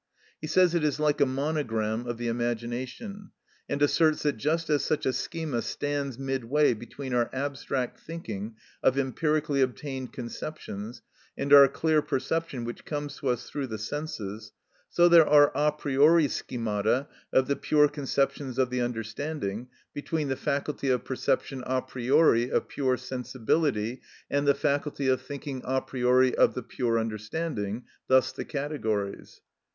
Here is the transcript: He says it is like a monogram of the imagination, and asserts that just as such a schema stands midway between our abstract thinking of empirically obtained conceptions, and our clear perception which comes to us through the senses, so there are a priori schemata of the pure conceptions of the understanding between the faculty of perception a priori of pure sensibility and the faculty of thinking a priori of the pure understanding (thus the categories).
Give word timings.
He 0.39 0.47
says 0.47 0.73
it 0.73 0.83
is 0.83 0.99
like 0.99 1.21
a 1.21 1.27
monogram 1.27 2.07
of 2.07 2.17
the 2.17 2.27
imagination, 2.27 3.29
and 3.69 3.79
asserts 3.83 4.23
that 4.23 4.37
just 4.37 4.67
as 4.67 4.83
such 4.83 5.05
a 5.05 5.13
schema 5.13 5.61
stands 5.61 6.17
midway 6.17 6.73
between 6.73 7.13
our 7.13 7.29
abstract 7.31 7.99
thinking 7.99 8.55
of 8.81 8.97
empirically 8.97 9.61
obtained 9.61 10.11
conceptions, 10.11 11.03
and 11.37 11.53
our 11.53 11.67
clear 11.67 12.01
perception 12.01 12.63
which 12.63 12.83
comes 12.83 13.17
to 13.19 13.27
us 13.27 13.47
through 13.47 13.67
the 13.67 13.77
senses, 13.77 14.53
so 14.89 15.07
there 15.07 15.27
are 15.27 15.51
a 15.53 15.71
priori 15.71 16.27
schemata 16.27 17.07
of 17.31 17.45
the 17.47 17.55
pure 17.55 17.87
conceptions 17.87 18.57
of 18.57 18.71
the 18.71 18.81
understanding 18.81 19.67
between 19.93 20.29
the 20.29 20.35
faculty 20.35 20.89
of 20.89 21.05
perception 21.05 21.61
a 21.67 21.79
priori 21.79 22.49
of 22.49 22.67
pure 22.67 22.97
sensibility 22.97 24.01
and 24.31 24.47
the 24.47 24.55
faculty 24.55 25.07
of 25.07 25.21
thinking 25.21 25.61
a 25.63 25.79
priori 25.79 26.33
of 26.35 26.55
the 26.55 26.63
pure 26.63 26.97
understanding 26.97 27.83
(thus 28.07 28.31
the 28.31 28.43
categories). 28.45 29.41